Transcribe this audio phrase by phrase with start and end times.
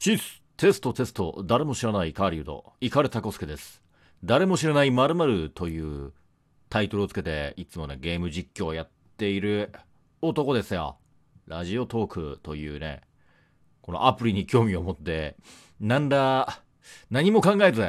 [0.00, 0.40] チス。
[0.56, 1.44] テストテスト。
[1.44, 3.82] 誰も知らないカーリウドイカルタコスケです。
[4.24, 6.14] 誰も知らない〇〇という
[6.70, 8.88] タイトルをつけていつもねゲーム実況をやっ
[9.18, 9.70] ている
[10.22, 10.96] 男ですよ。
[11.46, 13.02] ラジオトークというね。
[13.82, 15.36] このアプリに興味を持って
[15.78, 16.62] なんだ
[17.10, 17.84] 何も考えず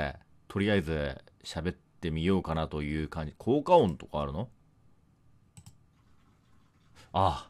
[0.49, 3.35] とりあえず喋ってみようかなという感じ。
[3.37, 4.49] 効果音とかあるの？
[7.13, 7.47] あ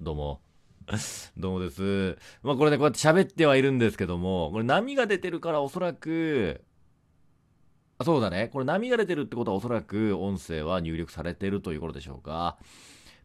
[0.00, 0.40] どうも。
[1.36, 2.16] どうもです？
[2.42, 6.62] まあこれね、こうやって喋ってはいるんですけども、これ波が出てるからおそらく、
[7.98, 8.48] あそうだね。
[8.48, 12.56] これ波が出てるってことはおそらく音声は入力されてるということでしょうか。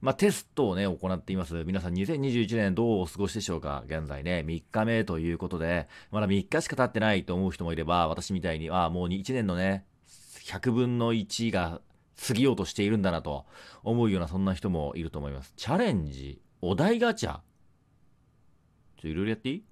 [0.02, 1.64] まあテストをね、行っています。
[1.64, 3.84] 皆さん2021年どうお過ごしでしょうか？
[3.86, 9.86] 現在ね、3日目ということで、まだ3日しか経ってないと思う人もいれば、私みたいに、あもう1年のね、
[10.44, 11.80] 100分の1が
[12.28, 13.46] 過ぎようとしているんだなと
[13.84, 15.54] 思うようなそんな人もいると思います。
[15.56, 17.40] チャレンジ、お題ガチャ。
[19.04, 19.64] ちょ、いろいろやっていい？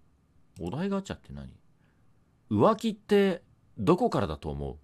[0.59, 1.48] お題ガチャって何？
[2.52, 3.41] 浮気って
[3.77, 4.78] どこからだと思う？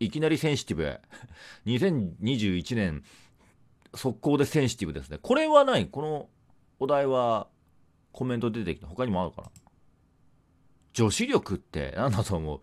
[0.00, 1.00] いきなりセンシティブ。
[1.64, 3.02] 2021年、
[3.94, 5.16] 速攻でセンシティブですね。
[5.16, 6.28] これは何この
[6.78, 7.48] お題は
[8.12, 8.86] コメント出てきた。
[8.86, 9.50] 他にもあるかな？
[10.92, 12.60] 女子力って何だと思う？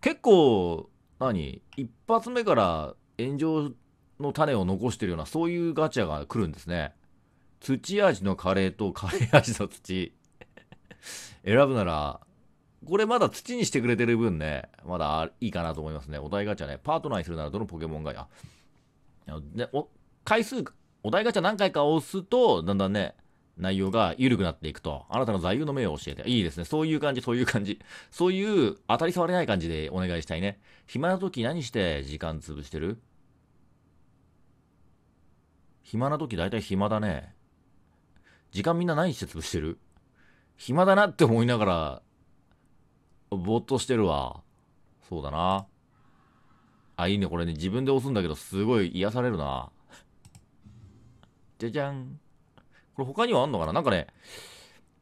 [0.00, 1.60] 結構、何？
[1.76, 3.70] 一発目から炎上
[4.18, 6.94] の種を残してるような、そういうガチャが来るんですね。
[7.60, 10.14] 土味のカレーとカレー味の土。
[11.44, 12.20] 選ぶなら、
[12.86, 16.18] これまだ土にしてくれてる分ね、まだいいかなと思いますね。
[16.18, 16.78] お題ガチャね。
[16.82, 18.26] パートナーにするならどのポケモンがや。
[19.54, 19.88] でお
[20.24, 20.64] 回数、
[21.02, 23.14] お題ガチャ何回か押すと、だんだんね、
[23.56, 25.06] 内容が緩くなっていくと。
[25.08, 26.28] あなたの座右の銘を教えて。
[26.28, 26.64] いいですね。
[26.64, 27.80] そういう感じ、そういう感じ。
[28.10, 30.60] そういう当たり障りない感じでお願いしたいね。
[30.86, 32.98] 暇な時何して時間潰してる？
[35.84, 37.32] 暇な時大体暇だね。
[38.50, 39.78] 時間みんな何して潰してる？
[40.56, 42.02] 暇だなって思いながら、
[43.30, 44.42] ぼーっとしてるわ。
[45.08, 45.66] そうだな。
[46.96, 47.26] あ、いいね。
[47.26, 49.70] これね、自分で押すんだけど、すごい癒されるな。
[51.58, 52.20] じゃじゃん。
[52.94, 53.72] これ他にはあんのかな？
[53.72, 54.06] なんかね、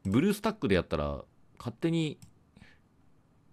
[0.03, 1.23] ブルースタックでやったら、
[1.59, 2.17] 勝手に、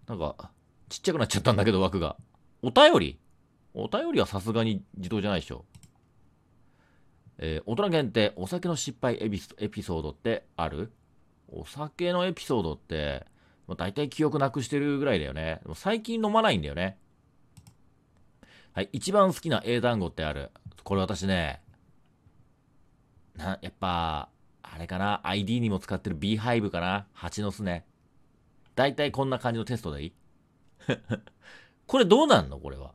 [0.07, 0.51] なんか、
[0.89, 2.17] ちっちゃくなっちゃったんだけど、枠が。
[2.63, 3.19] お便り？
[3.73, 5.65] お便りはさすがに自動じゃないでしょ。
[7.37, 10.91] えー大人限定、お酒の失敗エピソエピソードってある？
[11.51, 13.25] お酒のエピソードって、
[13.67, 15.59] もう大体記憶なくしてるぐらいだよね。
[15.63, 16.97] でも最近飲まないんだよね。
[18.73, 20.51] はい、一番好きな英単語ってある。
[20.83, 21.61] これ私ね、
[23.35, 24.29] な、やっぱ、
[24.63, 27.85] あれかな、ID にも使ってる B ハイブかな、蜂の巣ね。
[28.75, 30.13] 大体こんな感じのテストでいい？
[31.85, 32.57] これどうなんの？
[32.57, 32.93] これは。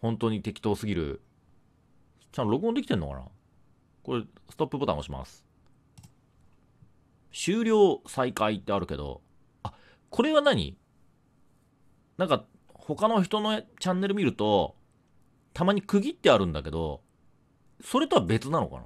[0.00, 1.20] 本当に適当すぎる。
[2.30, 3.24] ちゃんと録音できてんのかな？
[4.04, 5.44] これ、ストップボタン押します。
[7.34, 9.20] 終了再開ってあるけど、
[9.64, 9.74] あ、
[10.08, 10.78] これは何？
[12.16, 14.76] なんか、他の人のチャンネル見ると、
[15.52, 17.02] たまに区切ってあるんだけど、
[17.82, 18.82] それとは別なのかな？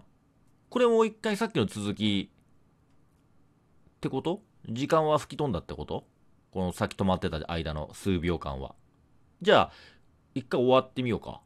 [0.71, 4.43] これもう一回さっきの続き、ってこと？
[4.67, 6.07] 時間は吹き飛んだってこと？
[6.51, 8.75] この先止まってた間の数秒間は。
[9.43, 9.73] じゃあ、
[10.35, 11.43] 一回終わってみようか。